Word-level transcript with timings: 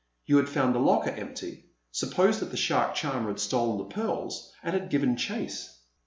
You 0.25 0.37
had 0.37 0.49
found 0.49 0.73
the 0.73 0.79
locker 0.79 1.11
empty, 1.11 1.63
supposed 1.91 2.39
that 2.39 2.49
the 2.49 2.57
shark 2.57 2.95
charmer 2.95 3.27
had 3.27 3.39
stolen 3.39 3.77
the 3.77 3.83
pearls, 3.93 4.51
and 4.63 4.73
had 4.73 4.89
given 4.89 5.15
chase." 5.15 5.77